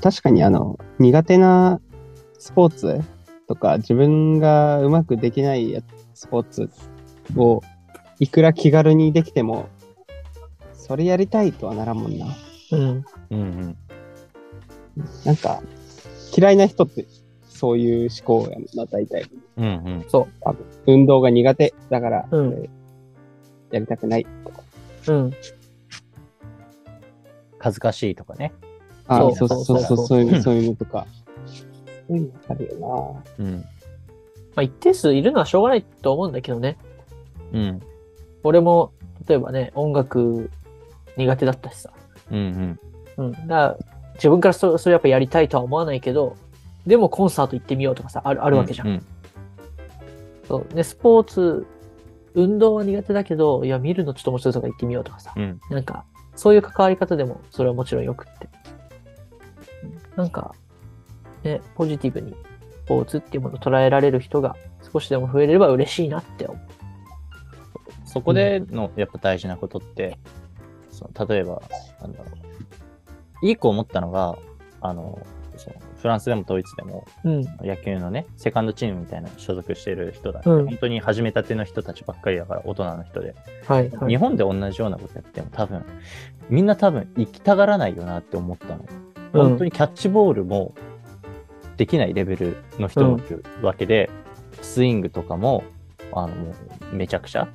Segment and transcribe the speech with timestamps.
[0.00, 1.80] 確かにあの、苦手な
[2.38, 3.00] スポーツ
[3.46, 5.80] とか、自分がうまくできないや
[6.14, 6.70] スポーツ
[7.36, 7.62] を、
[8.18, 9.68] いくら気軽にできても、
[10.72, 12.26] それやりたいとはならんもんな。
[12.72, 13.04] うん。
[13.30, 13.76] うんうん。
[15.24, 15.62] なんか、
[16.36, 17.06] 嫌いな人って
[17.48, 19.24] そういう思考やんな、大体。
[19.56, 20.04] うんうん。
[20.08, 22.70] そ多分運動が苦手だから、うんそれ
[23.72, 24.62] やりたくないとか。
[25.08, 25.12] う。
[25.12, 25.30] うん。
[27.58, 28.52] 恥ずかしいとかね。
[29.10, 31.06] あそうそうそうそうそう、いうの、そういうのとか。
[32.08, 33.56] そういうのあるようん。
[33.56, 33.64] ま
[34.56, 36.76] あ、一定数いるのはしょうがないと思うんだけどね。
[37.52, 37.80] うん。
[38.42, 38.92] 俺も、
[39.26, 40.50] 例えばね、音楽
[41.16, 41.90] 苦手だったしさ。
[42.30, 42.78] うん
[43.16, 43.26] うん。
[43.26, 43.32] うん。
[43.32, 43.76] だから、
[44.14, 46.36] 自分からそそれやっぱやりたいとは思わないけど、
[46.86, 48.88] でもコンサート行ってみようとかさ、あるああるわけじゃん。
[48.88, 49.06] うん
[50.50, 50.74] そう。
[50.74, 51.64] で、スポーツ、
[52.34, 55.32] 運動は苦手だけど、いや、見るのちょっと面白いとか行ってみようとかさ。
[55.36, 55.60] うん。
[55.70, 56.04] なんか、
[56.34, 58.48] そういう関わり方でも、それはもちろんよくって。
[60.20, 60.54] なんか、
[61.42, 62.34] ね、ポジティブに
[62.84, 64.56] スポーツっていうものを捉えられる人が
[64.92, 66.60] 少しでも増えれば嬉しいなって思う。
[68.04, 70.18] そこでのやっぱ大事なことって、
[70.90, 71.62] その例えば、
[72.00, 72.24] なんだろ
[73.42, 73.46] う。
[73.46, 74.36] いい子思ったのが、
[74.80, 75.24] あの、
[75.56, 77.42] そのフランスでもドイツでもうん。
[77.60, 83.34] 野球のね、セカンドチームみたいなの所属してる人だ、うん本当に始めたての人たちばっかりだから、大人の人で。
[83.66, 84.08] はい、はい。
[84.08, 85.84] 日本で同じようなことやっても多分、
[86.48, 88.84] みんな多分行きたがらないよなって思ったの。
[89.32, 90.74] 本当にキャッチボールも
[91.76, 94.10] できないレベルの人もいるわけで、
[94.60, 95.64] スイングとかも、
[96.12, 96.54] あの、も
[96.92, 97.48] うめちゃくちゃ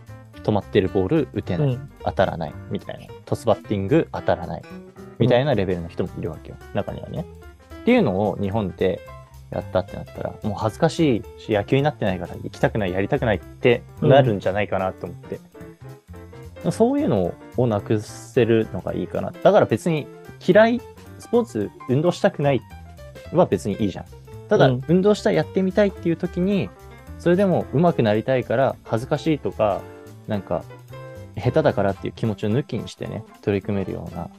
[0.43, 1.89] 止まってるボール打てない、うん。
[2.03, 3.13] 当たらないみたいな。
[3.25, 4.61] トスバッティング当たらない
[5.19, 6.57] みたいなレベルの人もいるわけよ。
[6.73, 7.25] 中にはね。
[7.81, 8.99] っていうのを日本で
[9.51, 15.39] やったってなったら、もう恥ずかしいし、野球になってないから行きたくない、やりたくないってなるんじゃないかなと思って。
[16.71, 19.31] そういうのをなくせるのがいいかな。
[19.31, 20.07] だから別に
[20.45, 20.81] 嫌い、
[21.19, 22.61] スポーツ運動したくない
[23.33, 24.05] は別にいいじゃん。
[24.49, 26.69] ただ、うん運動したい、やってみたいっていう時に、
[27.17, 29.81] それでも上手くなりたいから恥ずかしいとか、
[30.27, 30.63] なんか
[31.35, 34.29] 下手だからっていう気持ちを抜きにしてね、取り組めるような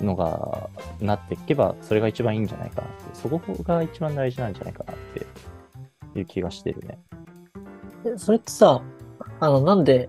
[0.00, 0.70] のが
[1.00, 2.96] なっていけば、それが一番いいんじゃないかなって。
[3.14, 5.26] そこが一番大事なんじゃないかなって
[6.18, 6.98] いう気がしてるね。
[8.06, 8.82] えそれってさ、
[9.40, 10.08] あの、なんで、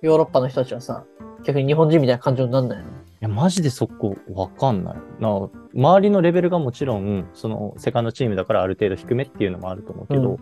[0.00, 1.04] ヨーロッパの人たちはさ、
[1.44, 2.84] 逆に日本人みたいな感情になんないの？
[2.84, 2.88] い
[3.22, 4.96] や、マジでそこわかんない。
[5.20, 10.38] な周りのレベルがもちろん、そのセカンドチームだからある程度低めっていうのもあると思うけど、うん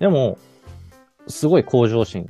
[0.00, 0.36] でも、
[1.28, 2.28] すごい向上心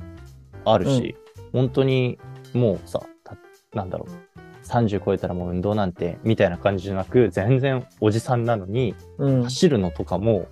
[0.63, 1.15] あるし、
[1.51, 2.19] 本当に
[2.53, 3.35] もうさ、た
[3.73, 9.43] なんだろう、30超えたらもう運動なんて、みたいな感じじゃなく、全然おじさんなのに、うん。
[9.43, 10.47] 走るのとかも、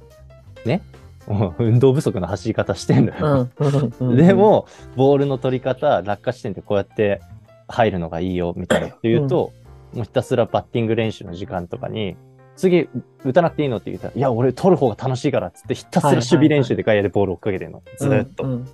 [0.66, 0.82] ね、
[1.60, 3.50] 運動不足の走り方してんのよ。
[3.60, 4.18] うんうんうん。
[4.18, 4.66] で、も、
[4.96, 7.22] ボールの取り方、落下地点でこうやって
[7.74, 9.52] 入るのがいいよ、みたいなって言うと、
[9.94, 12.16] もうひたすらバッティング練習の時間とかに、
[12.56, 12.88] 次、
[13.24, 17.82] 打たなくていいのって言ったら、いや、俺取る方が楽しいからっつって、ひたすら守備練習で外野でボールを追っかけてるの。
[17.98, 18.68] ずーっと、うん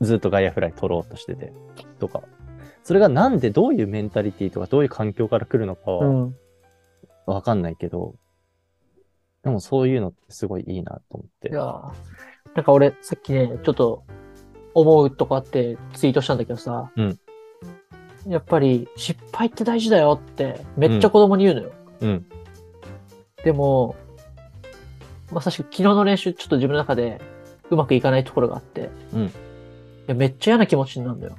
[0.00, 1.52] ずーっと外野フライ取ろうとしてて、
[1.98, 2.22] とか。
[2.82, 6.36] それがなんでどういうメンタリティとかどういう環境から来るのかはうん。
[7.26, 8.14] わかんないけど、
[9.42, 11.52] でもそういうのってすごいいいなと思ってい。
[11.52, 11.92] やー
[12.54, 14.04] なんか俺、さっきね、ちょっと
[14.74, 17.18] 思うとこあってツイートしたんだけどさ、うん
[18.26, 21.72] やっぱり失敗って大事だよってめっちゃ子供に言うのよ。
[22.00, 22.26] うん。
[23.44, 23.96] でも、
[25.30, 27.20] まさしく昨日の練習ちょっと自分の中で
[27.70, 29.30] うまくいかないところがあって、うんい
[30.08, 31.36] やめっちゃ嫌な気持ちになるんだよ。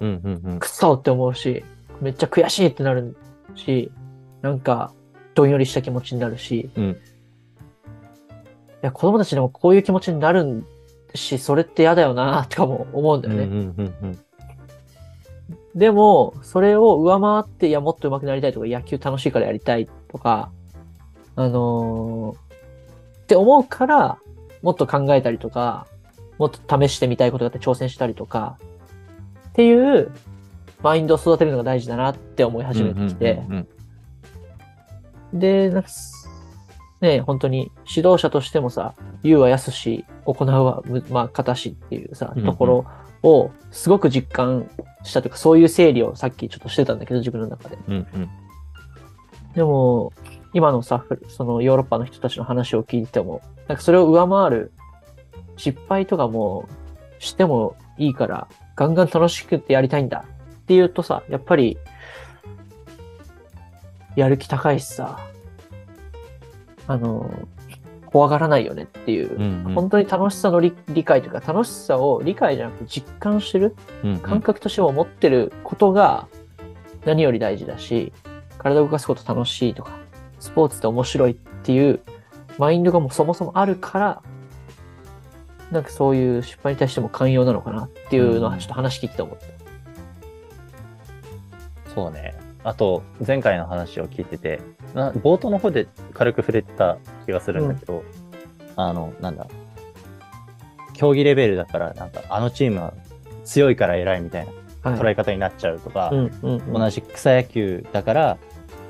[0.00, 1.64] うん、うん、うんくっそって思うし、
[2.00, 3.16] めっちゃ悔しいってなる
[3.54, 3.92] し、
[4.42, 4.92] なんか、
[5.34, 6.96] どんよりした気持ちになるし、うんい
[8.82, 10.64] や、子供たちでもこういう気持ちになる
[11.14, 13.44] し、それって嫌だよな、とかも思うんだうん、よね。
[13.46, 14.18] うん、うん、うん。
[15.78, 20.50] でも、それを上回って、いや、もっと上手くなりたいとか、野球楽しいからやりたいとか、
[21.36, 24.18] あのーって思うから、
[24.62, 25.86] もっと考えたりとか、
[26.38, 28.58] もっと試してみたいことがあって挑戦したりとか、
[29.50, 30.10] っていう
[30.82, 33.42] マインドを育てるのが大事だなって思い始めてきて、
[35.32, 36.17] で、なんかす
[37.00, 42.86] ね、本当に指導者としてもさ、言うはやすし、行うはむ、まあ、方しっていうさところ
[43.22, 44.68] をすごく実感
[45.04, 47.78] したというか、そういう整理をさっきちょっとしてたんだけど、自分の中で。
[47.88, 48.28] うんうん。
[49.54, 50.12] でも、
[50.52, 54.72] 今のさ、ふそのヨーロッパの人たちの話を聞いても、なんかそれを上回る
[55.56, 56.68] 失敗とかも
[57.18, 60.24] してもいいから、ガンガン楽しくってやりたいんだ。
[60.62, 61.78] っていうとさ、やっぱり、
[64.16, 65.18] やる気高いしさ、
[66.88, 67.30] あの、
[68.06, 76.26] 怖がらないよねっていう、うんうん本当に楽しさの理理解というか、楽しさを理解じゃなくて実感してるうんうん感覚としても持ってることが
[77.04, 78.12] 何より大事だし、
[78.56, 79.98] 体を動かすこと楽しいとか、
[80.40, 82.00] スポーツって面白いっていう
[82.56, 84.22] マインドがもうそもそもあるから、
[85.70, 89.46] なんかそういう失敗に対しても寛容なのかなっていうのはちょっと話聞いてて思った。
[91.94, 92.47] そうね。
[92.64, 94.60] あと、前回の話を聞いてて、
[94.94, 98.02] な冒頭の方で軽く触れてた気がするんだけど、
[98.76, 99.46] あの、なんだ、
[100.92, 102.92] 競技レベルだから、なんか、あのチームは
[103.44, 104.52] 強いから偉いみたいな
[104.90, 105.00] はい。
[105.00, 106.72] 捉え方になっちゃうとか、うんうんうん。
[106.72, 108.38] 同じ草野球だから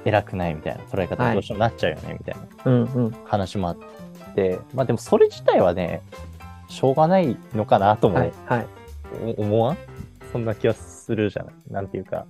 [0.05, 3.11] 偉くないみたいな捉え方どうしてもなっちゃうよね、みたいなうんうん。
[3.25, 3.77] 話もあっ
[4.35, 6.03] て、まあでもそれ自体はね、
[6.69, 8.33] しょうがないのかなともはい。
[8.47, 8.67] はい。
[9.39, 9.77] お思わん？
[10.33, 11.55] そんな気はするじゃない？
[11.71, 12.27] なんていうか、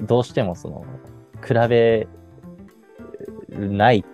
[0.00, 0.84] どうしてもその、
[1.46, 2.08] 比べ
[3.48, 4.04] ない、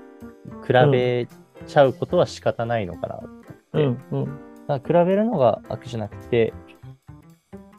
[0.66, 1.28] 比べ
[1.66, 3.26] ちゃうことは仕方ないのかなって。
[3.75, 4.25] うんうん。
[4.66, 6.52] だから比べるのが悪じゃなくて、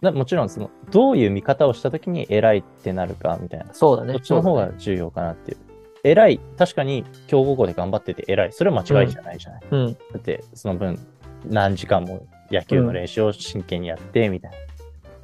[0.02, 4.14] なもちろんその、どういう見方をしたときに偉いってなるかみたいな、そうだね。
[4.14, 5.58] そっちの方が重要かなっていう。
[6.04, 8.54] 偉い、確かに強豪校で頑張ってて偉い。
[8.54, 9.62] それは間違いじゃないじゃない。
[9.70, 9.98] そうだね。
[10.14, 10.98] だって、その分、
[11.46, 14.58] 何時間も野球の練習を真剣にやって、みたいな。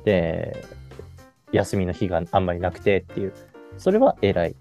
[0.04, 0.63] で、
[1.56, 3.34] 休みの日があんまりなくてっていう。
[3.78, 4.56] それは偉い。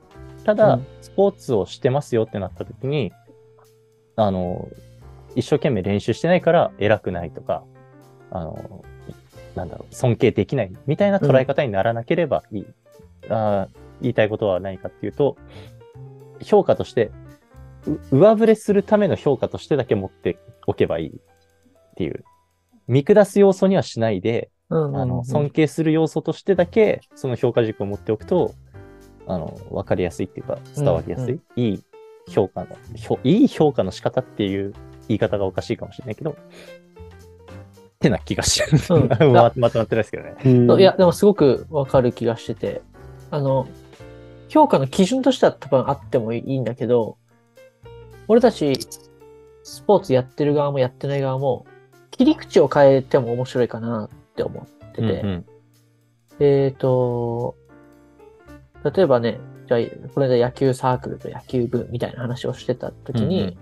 [0.44, 3.12] ただ、うんスポーツをしてますよってなった時に、
[4.16, 4.68] あの、
[5.36, 7.62] 一生懸命練習してないから偉くないとか、
[8.32, 8.84] あの、
[9.54, 12.66] なんだろう、尊敬できないみたいな捉え方にならなければいい。
[13.28, 15.36] あー言いたいことは何かっていうと、
[16.42, 17.12] 評価として、
[17.86, 21.12] う上振れするための評価としてだけ持っておけばいいっ
[21.96, 22.24] ていう。
[22.88, 25.00] 見下す要素にはしないで、うんうんうん。
[25.00, 28.54] あの、尊敬する要素としてだけ、その評価軸を持っておくと、
[29.26, 31.84] あの、わかりやすいっていうか、伝わりやすい、うんいい
[32.28, 34.72] 評価の、評いい評価の仕方っていう
[35.08, 36.34] 言い方がおかしいかもしれないけど、っ
[37.98, 39.00] てな気がしてる。
[39.00, 40.80] うん ままとまってないですけどね。
[40.80, 42.82] いや、でもすごくわかる気がしてて、
[43.30, 43.66] あの、
[44.48, 47.16] 評価の基準としては多分あってもいいんだけど、
[48.28, 48.78] 俺たち、
[49.62, 51.66] スポーツやってる側もやってない側も、
[52.10, 55.44] 切り口を変えても面白いかなって思ってて、うんうん。
[56.40, 57.56] えっ、と、
[58.84, 63.56] 例えばね、じゃあ、これで野球サークルと野球部みたいな話をしてた時に、うんうん。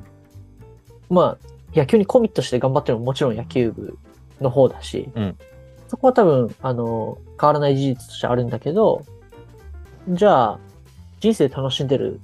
[1.11, 3.99] まあ、野球にコミットして頑張ってるのももちろん野球部
[4.41, 5.39] の方だし、うん。
[5.89, 9.05] そこは多分、あの、変わらない事実としてあるんだけど、
[10.09, 10.59] じゃあ、
[11.21, 12.21] 人生楽しんでる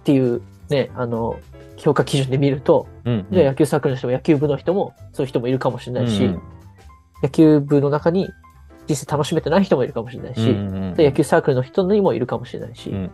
[0.00, 1.38] っていうね、あの、
[1.76, 3.26] 評価基準で見ると、うんうん。
[3.30, 6.42] じゃあ野球サークルの人も野球部の人もそういう人もいるかもしれないし、うん
[7.22, 8.30] 野球部の中に
[8.86, 13.10] 人生楽しめてない人もいるかもしれないし、うんうんで野球サークルの人にもいるかもしれないし、うん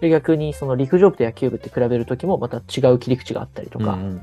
[0.00, 4.20] で逆にその陸上部と野球部って比べるときもまた違う切り口があったりとか、うん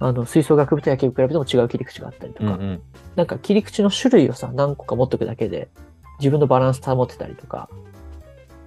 [0.00, 2.82] あの吹奏楽部と野球部比べても違う切り口があったりとか、うんうん
[3.16, 5.68] なんか切り口の種類をさ、何個か持っとくだけで
[6.20, 7.68] 自分のバランス保ってたりとか、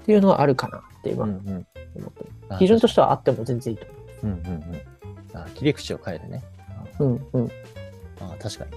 [0.01, 3.85] っていうのはあるかなって今思うんうんってる、あ基準としてはあっても全然いいと
[4.23, 4.81] うんうんうん
[5.33, 6.43] あ切り口を変えるね。
[6.99, 7.29] 思う。
[7.33, 7.51] うんうん。
[8.19, 8.71] あ確かに。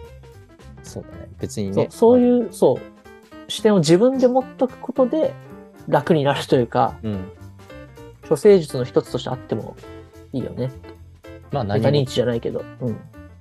[0.85, 1.29] そうだね。
[1.41, 1.73] 別にね。
[1.75, 5.35] そうそういう、そう、視点を自分で持っとくことで
[5.89, 7.25] 楽になるというか、うん。
[8.29, 9.77] 処世術の一つとしてあっても
[10.33, 10.71] いいよね。
[11.53, 12.65] まあメタ認何知じゃないけど。
[12.81, 12.97] うん。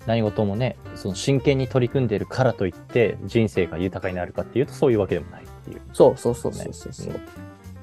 [0.06, 5.82] 何事もね、その真剣に取り組んでるからといって人生が豊かになるかっていうとそういうわけでもないっていう。
[5.94, 7.14] そうそうそうそうそうそう。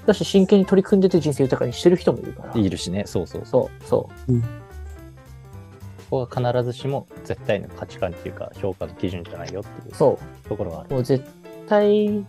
[0.06, 2.61] だし、真剣に取り組んでて人生豊かにしてる人もいるから。
[2.61, 3.84] いるしね、そうそうそう。
[3.87, 4.42] そう、そこ
[6.10, 10.18] こは必ずしも絶対の価値観っていうか評価の基準じゃないよっていうと
[10.56, 10.88] ころがある。
[10.90, 10.94] う。
[10.94, 11.24] もう絶
[11.68, 12.24] 対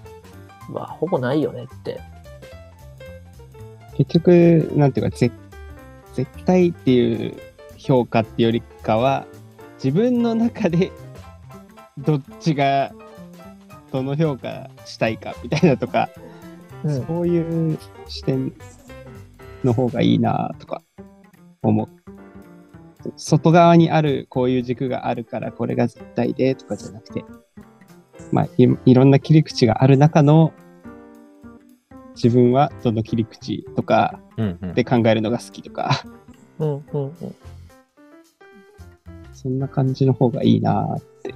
[0.69, 2.00] はほぼないよねって。
[3.97, 5.31] 結局、なんていうか、ぜ
[6.13, 7.35] 絶対っていう
[7.77, 9.25] 評価っていうよりかは、
[9.83, 10.91] 自分の中で
[11.97, 12.91] どっちが、
[13.91, 16.09] どの評価したいかみたいなとか、
[16.83, 17.05] うん。
[17.05, 18.53] そういう視点
[19.63, 20.81] の方がいいなとか
[21.61, 22.00] 思う。
[23.15, 27.24] 外側にあるこういう軸があるからこれが絶対でとかじゃなくて、
[28.31, 30.53] まあいいろんな切り口がある中の
[32.15, 34.20] 自分はどの切り口とか。
[34.74, 36.03] で考えるのが好きとか、
[36.60, 37.36] うん、うん、うん。
[39.34, 41.34] そんな感じの方がいいなって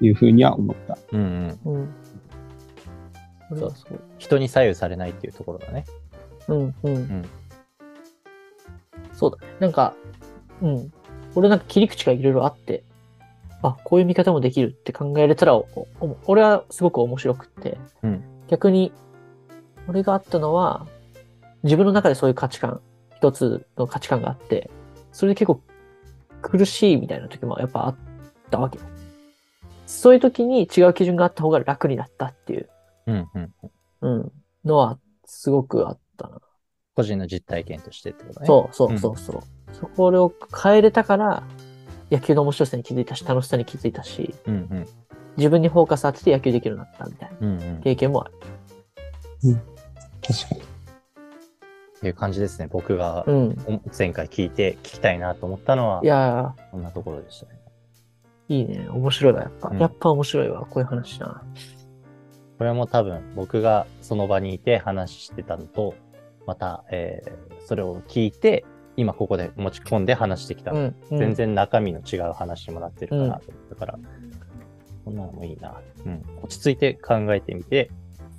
[0.00, 0.98] いうふうには思った。
[1.12, 1.74] うんうん。
[1.74, 1.94] うん。
[3.48, 4.00] それはそう。
[4.18, 5.84] 人に左右されないっていうところだね。
[6.48, 6.94] うん、うん。
[6.94, 7.24] ん
[9.22, 9.54] そうだね。
[9.60, 9.94] なんか、
[10.60, 10.92] うん。
[11.36, 12.82] 俺なんか切り口がいろいろあって、
[13.62, 15.62] あ、こういう見方もできるって考えれたら、
[16.26, 18.92] 俺はすごく面白くって、うん逆に、
[19.88, 20.86] 俺があったのは、
[21.62, 22.80] 自分の中でそういう価値観、
[23.16, 24.68] 一つの価値観があって、
[25.12, 25.62] それで結構
[26.42, 27.96] 苦しいみたいな時もやっぱあっ
[28.50, 28.84] たわけよ。
[29.86, 32.68] そういう時に違う基準があった方が楽になったっていう、
[33.06, 33.52] うんうん。
[34.00, 34.32] うん、
[34.64, 36.40] のはすごくあったな。
[36.94, 38.46] 個人の実体験としてってことね。
[38.46, 39.42] そうそうそうそう。
[39.74, 40.32] そこを
[40.62, 41.42] 変えれたから、
[42.10, 44.50] 野球の面白さに気づいたし、楽しさに気づいたし、う。
[44.50, 44.86] うんうん。
[45.38, 47.76] 自分にフォーカス当てて野球できるようになったみたいなうんうん。
[47.78, 48.34] っ経験もある。
[50.20, 50.72] 確かに。
[52.02, 52.68] ていう感じですね。
[52.70, 53.56] 僕がうん。
[53.96, 57.58] 前回聞いて聞きたいなと思ったのは、いやこんなところでしたね。
[58.50, 58.88] ー、いいね。
[58.90, 59.68] 面白いわ、やっぱ。
[59.68, 61.42] うんやっぱ面白いわ、こういう話な。
[62.58, 65.94] これも多分僕がその場にいて話してたのと、
[66.46, 68.64] また、えーそれを聞いて、
[68.96, 70.94] 今ここで持ち込んで話してきた、うん。
[71.10, 71.34] うん全。
[71.34, 73.98] 然中身の違う話にもなってるかなと思ったから、
[75.04, 75.80] こんなのもいいな。
[76.04, 76.22] うん。
[76.42, 77.88] 落ち着いて考えてみて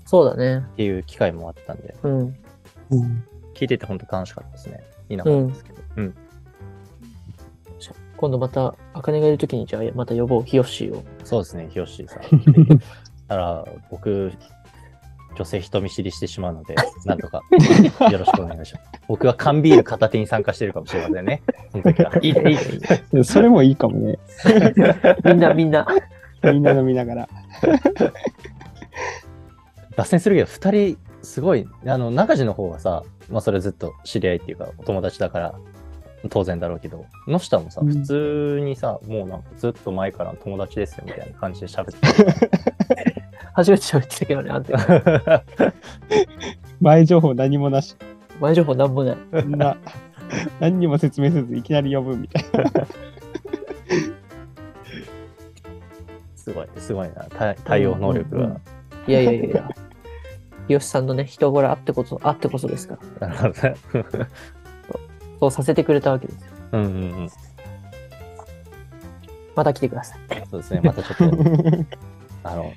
[0.06, 0.58] そうだね。
[0.58, 2.20] っていう機会もあったんで、うん。
[2.20, 3.24] うん。
[3.54, 4.84] 聞いてて本当楽しかったですね。
[5.10, 5.82] いいなと思うんですけど。
[5.96, 6.16] うん。
[8.18, 11.04] 今度また、あかねがいるときに、じゃあまた呼ぼう、ヒヨッシーを。
[11.26, 12.22] そうですね、ひよしさん。
[12.70, 14.32] だから、僕、
[15.36, 16.76] 女性人見知りしてしまうので、
[17.06, 17.42] なんとか
[18.12, 18.86] よろしくお願いします。
[19.08, 21.42] 僕は缶ビール片手に参加してるかもしれませんね。
[21.72, 22.12] その時は。
[22.22, 23.24] いいね、いいね、いいね。
[23.24, 24.20] それもいいかもね。
[25.26, 25.88] みんな、みんな。
[26.44, 27.30] みんな飲みながら。
[29.96, 35.56] 脱線するけど、二人、すごい、あの、中地の方はさ、まあそれずっと知り合いっていうか、お友達だから、
[36.30, 43.13] 当然だろうけど、野下もさ、うん普通にさ、もうなんかずっと前からの友達ですよみたいな感じで喋って
[43.54, 44.78] 初めて喋ってたけどね、あんた。
[44.78, 45.44] た。
[46.82, 47.96] 前情報何もなし。
[48.40, 49.18] 前情報なんもない。
[49.48, 49.78] な、
[50.60, 52.46] 何にも説明せずいきなり呼ぶみたい
[56.36, 57.26] すごい、すごいな。
[57.30, 58.44] 対対応能力が。
[58.44, 58.62] うんうん
[59.06, 59.70] いやいやいやいや。
[60.68, 63.28] ヒヨシさんのね、人柄あってこそ、あってこそですから。
[63.28, 63.76] なるほどね。
[65.42, 66.52] そうさせてくれたわけですよ。
[66.72, 67.30] うんうんうん。
[69.56, 70.20] また来てください。
[70.50, 70.82] そうですね。
[70.84, 71.86] またちょっと、な。
[72.52, 72.72] あの、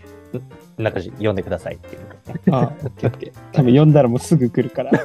[0.78, 2.06] 中地読んでくださいっていう、ね。
[2.50, 3.32] ああ、オッケーオッケー。
[3.52, 4.90] 多分呼んだらもうすぐ来るから。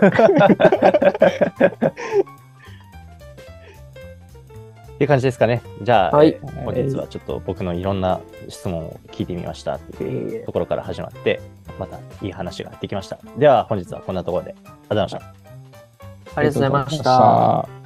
[4.94, 5.64] っていう感じですかね。
[5.82, 11.42] じゃあ、はいえー本日はちょっと僕のいろんな質問を聞いてみましたっていうところから始まって、
[11.80, 13.18] またいい話ができました。
[13.38, 15.20] では本日はこんなところで、ありがとうございました。
[16.36, 16.90] ありがとうございま。
[16.90, 17.81] した。